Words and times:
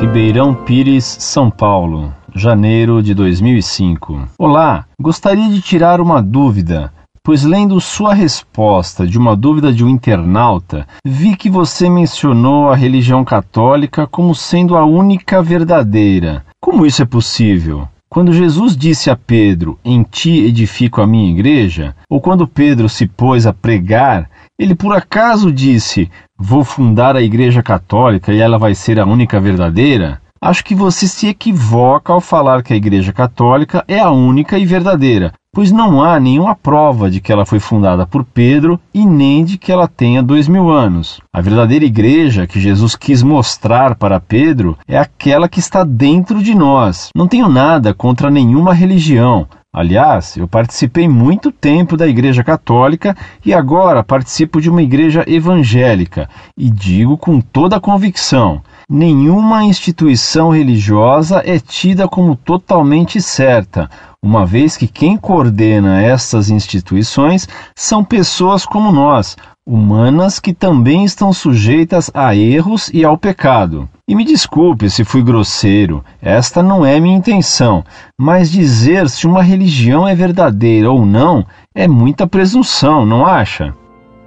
Ribeirão 0.00 0.54
Pires, 0.54 1.04
São 1.04 1.50
Paulo, 1.50 2.12
janeiro 2.34 3.02
de 3.02 3.14
2005. 3.14 4.28
Olá, 4.38 4.86
gostaria 5.00 5.48
de 5.48 5.60
tirar 5.62 6.00
uma 6.00 6.20
dúvida, 6.20 6.92
pois 7.22 7.44
lendo 7.44 7.80
sua 7.80 8.12
resposta 8.12 9.06
de 9.06 9.16
uma 9.16 9.36
dúvida 9.36 9.72
de 9.72 9.84
um 9.84 9.88
internauta, 9.88 10.86
vi 11.04 11.36
que 11.36 11.48
você 11.48 11.88
mencionou 11.88 12.68
a 12.68 12.76
religião 12.76 13.24
católica 13.24 14.06
como 14.06 14.34
sendo 14.34 14.76
a 14.76 14.84
única 14.84 15.42
verdadeira. 15.42 16.44
Como 16.60 16.84
isso 16.84 17.02
é 17.02 17.06
possível? 17.06 17.88
Quando 18.14 18.32
Jesus 18.32 18.76
disse 18.76 19.10
a 19.10 19.16
Pedro: 19.16 19.76
Em 19.84 20.04
ti 20.04 20.44
edifico 20.44 21.02
a 21.02 21.06
minha 21.06 21.28
igreja, 21.32 21.96
ou 22.08 22.20
quando 22.20 22.46
Pedro 22.46 22.88
se 22.88 23.08
pôs 23.08 23.44
a 23.44 23.52
pregar, 23.52 24.30
ele 24.56 24.72
por 24.72 24.94
acaso 24.94 25.50
disse: 25.50 26.08
Vou 26.38 26.62
fundar 26.62 27.16
a 27.16 27.22
Igreja 27.22 27.60
Católica 27.60 28.32
e 28.32 28.38
ela 28.38 28.56
vai 28.56 28.72
ser 28.72 29.00
a 29.00 29.04
única 29.04 29.40
verdadeira? 29.40 30.22
Acho 30.40 30.64
que 30.64 30.76
você 30.76 31.08
se 31.08 31.26
equivoca 31.26 32.12
ao 32.12 32.20
falar 32.20 32.62
que 32.62 32.72
a 32.72 32.76
Igreja 32.76 33.12
Católica 33.12 33.84
é 33.88 33.98
a 33.98 34.12
única 34.12 34.56
e 34.60 34.64
verdadeira, 34.64 35.32
pois 35.54 35.70
não 35.70 36.02
há 36.02 36.18
nenhuma 36.18 36.56
prova 36.56 37.08
de 37.08 37.20
que 37.20 37.32
ela 37.32 37.46
foi 37.46 37.60
fundada 37.60 38.04
por 38.04 38.24
Pedro 38.24 38.78
e 38.92 39.06
nem 39.06 39.44
de 39.44 39.56
que 39.56 39.70
ela 39.70 39.86
tenha 39.86 40.22
dois 40.22 40.48
mil 40.48 40.68
anos. 40.68 41.20
A 41.32 41.40
verdadeira 41.40 41.84
igreja 41.84 42.46
que 42.46 42.60
Jesus 42.60 42.96
quis 42.96 43.22
mostrar 43.22 43.94
para 43.94 44.18
Pedro 44.18 44.76
é 44.88 44.98
aquela 44.98 45.48
que 45.48 45.60
está 45.60 45.84
dentro 45.84 46.42
de 46.42 46.54
nós. 46.54 47.10
Não 47.16 47.28
tenho 47.28 47.48
nada 47.48 47.94
contra 47.94 48.30
nenhuma 48.30 48.74
religião. 48.74 49.46
Aliás, 49.72 50.36
eu 50.36 50.46
participei 50.46 51.08
muito 51.08 51.50
tempo 51.50 51.96
da 51.96 52.06
Igreja 52.06 52.44
Católica 52.44 53.16
e 53.44 53.52
agora 53.52 54.04
participo 54.04 54.60
de 54.60 54.70
uma 54.70 54.82
igreja 54.82 55.24
evangélica 55.26 56.28
e 56.56 56.70
digo 56.70 57.16
com 57.18 57.40
toda 57.40 57.76
a 57.76 57.80
convicção 57.80 58.62
nenhuma 58.88 59.64
instituição 59.64 60.50
religiosa 60.50 61.42
é 61.44 61.58
tida 61.58 62.06
como 62.06 62.36
totalmente 62.36 63.20
certa, 63.20 63.88
uma 64.24 64.46
vez 64.46 64.74
que 64.74 64.88
quem 64.88 65.18
coordena 65.18 66.00
essas 66.00 66.48
instituições 66.48 67.46
são 67.76 68.02
pessoas 68.02 68.64
como 68.64 68.90
nós, 68.90 69.36
humanas 69.66 70.40
que 70.40 70.54
também 70.54 71.04
estão 71.04 71.30
sujeitas 71.30 72.10
a 72.14 72.34
erros 72.34 72.90
e 72.94 73.04
ao 73.04 73.18
pecado. 73.18 73.86
E 74.08 74.14
me 74.14 74.24
desculpe 74.24 74.88
se 74.88 75.04
fui 75.04 75.22
grosseiro, 75.22 76.02
esta 76.22 76.62
não 76.62 76.86
é 76.86 76.98
minha 76.98 77.14
intenção, 77.14 77.84
mas 78.18 78.50
dizer 78.50 79.10
se 79.10 79.26
uma 79.26 79.42
religião 79.42 80.08
é 80.08 80.14
verdadeira 80.14 80.90
ou 80.90 81.04
não 81.04 81.44
é 81.74 81.86
muita 81.86 82.26
presunção, 82.26 83.04
não 83.04 83.26
acha? 83.26 83.74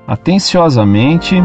Atenciosamente. 0.07 1.41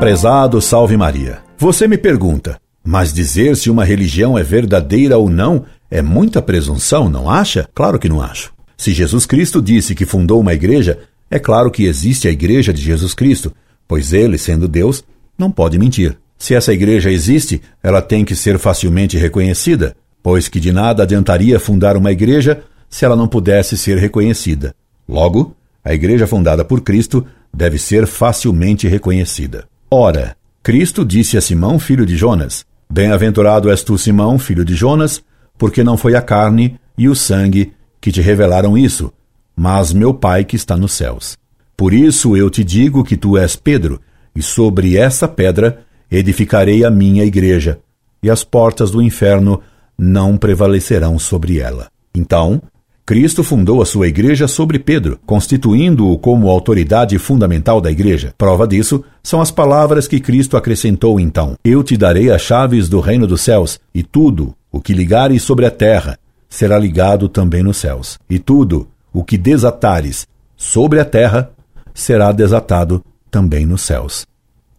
Prezado 0.00 0.60
Salve 0.60 0.96
Maria, 0.96 1.38
você 1.56 1.86
me 1.86 1.96
pergunta, 1.96 2.61
mas 2.84 3.12
dizer 3.12 3.56
se 3.56 3.70
uma 3.70 3.84
religião 3.84 4.36
é 4.36 4.42
verdadeira 4.42 5.18
ou 5.18 5.30
não 5.30 5.64
é 5.90 6.02
muita 6.02 6.40
presunção, 6.42 7.08
não 7.08 7.30
acha? 7.30 7.68
Claro 7.74 7.98
que 7.98 8.08
não 8.08 8.20
acho. 8.20 8.52
Se 8.76 8.92
Jesus 8.92 9.26
Cristo 9.26 9.62
disse 9.62 9.94
que 9.94 10.06
fundou 10.06 10.40
uma 10.40 10.54
igreja, 10.54 10.98
é 11.30 11.38
claro 11.38 11.70
que 11.70 11.84
existe 11.84 12.26
a 12.26 12.30
igreja 12.30 12.72
de 12.72 12.82
Jesus 12.82 13.14
Cristo, 13.14 13.52
pois 13.86 14.12
ele, 14.12 14.36
sendo 14.38 14.66
Deus, 14.66 15.04
não 15.38 15.50
pode 15.50 15.78
mentir. 15.78 16.16
Se 16.38 16.54
essa 16.54 16.72
igreja 16.72 17.10
existe, 17.10 17.62
ela 17.82 18.02
tem 18.02 18.24
que 18.24 18.34
ser 18.34 18.58
facilmente 18.58 19.16
reconhecida, 19.16 19.94
pois 20.22 20.48
que 20.48 20.58
de 20.58 20.72
nada 20.72 21.04
adiantaria 21.04 21.60
fundar 21.60 21.96
uma 21.96 22.10
igreja 22.10 22.62
se 22.90 23.04
ela 23.04 23.14
não 23.14 23.28
pudesse 23.28 23.78
ser 23.78 23.96
reconhecida. 23.98 24.74
Logo, 25.08 25.54
a 25.84 25.94
igreja 25.94 26.26
fundada 26.26 26.64
por 26.64 26.80
Cristo 26.80 27.24
deve 27.54 27.78
ser 27.78 28.06
facilmente 28.06 28.88
reconhecida. 28.88 29.66
Ora, 29.90 30.36
Cristo 30.62 31.04
disse 31.04 31.36
a 31.36 31.40
Simão, 31.40 31.78
filho 31.78 32.06
de 32.06 32.16
Jonas: 32.16 32.64
Bem-aventurado 32.92 33.70
és 33.70 33.82
tu, 33.82 33.96
Simão, 33.96 34.38
filho 34.38 34.66
de 34.66 34.74
Jonas, 34.74 35.24
porque 35.56 35.82
não 35.82 35.96
foi 35.96 36.14
a 36.14 36.20
carne 36.20 36.78
e 36.98 37.08
o 37.08 37.14
sangue 37.14 37.72
que 37.98 38.12
te 38.12 38.20
revelaram 38.20 38.76
isso, 38.76 39.10
mas 39.56 39.94
meu 39.94 40.12
Pai 40.12 40.44
que 40.44 40.56
está 40.56 40.76
nos 40.76 40.92
céus. 40.92 41.38
Por 41.74 41.94
isso 41.94 42.36
eu 42.36 42.50
te 42.50 42.62
digo 42.62 43.02
que 43.02 43.16
tu 43.16 43.38
és 43.38 43.56
Pedro, 43.56 43.98
e 44.36 44.42
sobre 44.42 44.98
essa 44.98 45.26
pedra 45.26 45.86
edificarei 46.10 46.84
a 46.84 46.90
minha 46.90 47.24
igreja, 47.24 47.80
e 48.22 48.28
as 48.28 48.44
portas 48.44 48.90
do 48.90 49.00
inferno 49.00 49.62
não 49.96 50.36
prevalecerão 50.36 51.18
sobre 51.18 51.60
ela. 51.60 51.88
Então, 52.14 52.60
Cristo 53.04 53.42
fundou 53.42 53.82
a 53.82 53.84
sua 53.84 54.06
igreja 54.06 54.46
sobre 54.46 54.78
Pedro, 54.78 55.18
constituindo-o 55.26 56.16
como 56.18 56.48
autoridade 56.48 57.18
fundamental 57.18 57.80
da 57.80 57.90
igreja. 57.90 58.32
Prova 58.38 58.66
disso 58.66 59.02
são 59.22 59.40
as 59.40 59.50
palavras 59.50 60.06
que 60.06 60.20
Cristo 60.20 60.56
acrescentou 60.56 61.18
então: 61.18 61.56
Eu 61.64 61.82
te 61.82 61.96
darei 61.96 62.30
as 62.30 62.42
chaves 62.42 62.88
do 62.88 63.00
reino 63.00 63.26
dos 63.26 63.40
céus, 63.40 63.80
e 63.92 64.04
tudo 64.04 64.54
o 64.70 64.80
que 64.80 64.94
ligares 64.94 65.42
sobre 65.42 65.66
a 65.66 65.70
terra 65.70 66.16
será 66.48 66.78
ligado 66.78 67.28
também 67.28 67.62
nos 67.62 67.78
céus, 67.78 68.20
e 68.30 68.38
tudo 68.38 68.86
o 69.12 69.24
que 69.24 69.36
desatares 69.36 70.28
sobre 70.56 71.00
a 71.00 71.04
terra 71.04 71.50
será 71.92 72.30
desatado 72.30 73.04
também 73.30 73.66
nos 73.66 73.82
céus. 73.82 74.24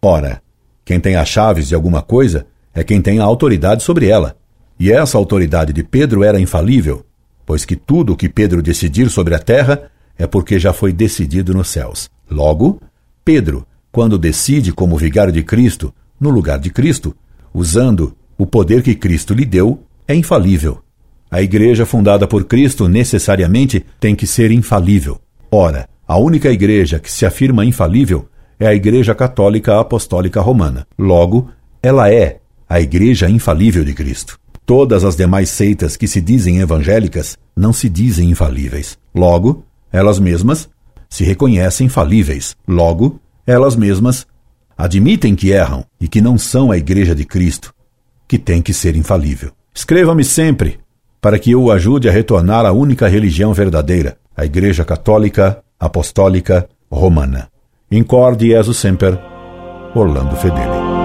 Ora, 0.00 0.40
quem 0.82 0.98
tem 0.98 1.16
as 1.16 1.28
chaves 1.28 1.68
de 1.68 1.74
alguma 1.74 2.00
coisa 2.00 2.46
é 2.74 2.82
quem 2.82 3.02
tem 3.02 3.18
a 3.18 3.24
autoridade 3.24 3.82
sobre 3.82 4.08
ela. 4.08 4.34
E 4.80 4.90
essa 4.90 5.18
autoridade 5.18 5.72
de 5.72 5.84
Pedro 5.84 6.24
era 6.24 6.40
infalível 6.40 7.04
pois 7.46 7.64
que 7.64 7.76
tudo 7.76 8.12
o 8.12 8.16
que 8.16 8.28
Pedro 8.28 8.62
decidir 8.62 9.10
sobre 9.10 9.34
a 9.34 9.38
terra 9.38 9.90
é 10.18 10.26
porque 10.26 10.58
já 10.58 10.72
foi 10.72 10.92
decidido 10.92 11.52
nos 11.52 11.68
céus. 11.68 12.10
Logo, 12.30 12.80
Pedro, 13.24 13.66
quando 13.90 14.18
decide 14.18 14.72
como 14.72 14.96
vigário 14.96 15.32
de 15.32 15.42
Cristo, 15.42 15.94
no 16.20 16.30
lugar 16.30 16.58
de 16.58 16.70
Cristo, 16.70 17.16
usando 17.52 18.16
o 18.36 18.46
poder 18.46 18.82
que 18.82 18.94
Cristo 18.94 19.34
lhe 19.34 19.44
deu, 19.44 19.82
é 20.06 20.14
infalível. 20.14 20.80
A 21.30 21.42
igreja 21.42 21.84
fundada 21.84 22.26
por 22.26 22.44
Cristo 22.44 22.88
necessariamente 22.88 23.84
tem 23.98 24.14
que 24.14 24.26
ser 24.26 24.50
infalível. 24.50 25.20
Ora, 25.50 25.88
a 26.06 26.18
única 26.18 26.50
igreja 26.50 26.98
que 26.98 27.10
se 27.10 27.24
afirma 27.24 27.64
infalível 27.64 28.28
é 28.58 28.66
a 28.66 28.74
Igreja 28.74 29.14
Católica 29.14 29.80
Apostólica 29.80 30.40
Romana. 30.40 30.86
Logo, 30.98 31.50
ela 31.82 32.12
é 32.12 32.38
a 32.68 32.80
igreja 32.80 33.28
infalível 33.28 33.84
de 33.84 33.94
Cristo. 33.94 34.38
Todas 34.66 35.04
as 35.04 35.14
demais 35.14 35.50
seitas 35.50 35.96
que 35.96 36.08
se 36.08 36.20
dizem 36.20 36.60
evangélicas 36.60 37.36
não 37.54 37.72
se 37.72 37.88
dizem 37.88 38.30
infalíveis. 38.30 38.98
Logo, 39.14 39.64
elas 39.92 40.18
mesmas 40.18 40.68
se 41.08 41.22
reconhecem 41.22 41.88
falíveis. 41.88 42.56
Logo, 42.66 43.20
elas 43.46 43.76
mesmas 43.76 44.26
admitem 44.76 45.34
que 45.34 45.50
erram 45.50 45.84
e 46.00 46.08
que 46.08 46.20
não 46.20 46.38
são 46.38 46.72
a 46.72 46.78
Igreja 46.78 47.14
de 47.14 47.24
Cristo, 47.24 47.72
que 48.26 48.38
tem 48.38 48.62
que 48.62 48.72
ser 48.72 48.96
infalível. 48.96 49.52
Escreva-me 49.74 50.24
sempre 50.24 50.78
para 51.20 51.38
que 51.38 51.52
eu 51.52 51.62
o 51.62 51.72
ajude 51.72 52.08
a 52.08 52.12
retornar 52.12 52.64
à 52.66 52.72
única 52.72 53.06
religião 53.06 53.52
verdadeira, 53.54 54.16
a 54.36 54.44
Igreja 54.44 54.84
Católica 54.84 55.62
Apostólica 55.78 56.68
Romana. 56.90 57.48
Incorde 57.90 58.48
Jesus 58.48 58.78
Semper, 58.78 59.18
Orlando 59.94 60.36
Fedeli. 60.36 61.03